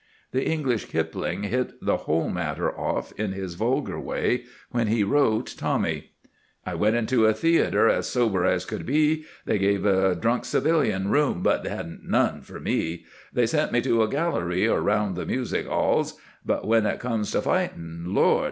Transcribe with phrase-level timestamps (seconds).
[0.31, 5.53] The English Kipling hit the whole matter off in his vulgar way when he wrote
[5.55, 6.13] Tommy:
[6.65, 11.11] I went into a theatre as sober as could be; They gave a drunk civilian
[11.11, 15.23] room, but 'adn't none for me; They sent me to a gallery, or round the
[15.27, 18.39] music 'alls; But when it comes to fightin' Lord!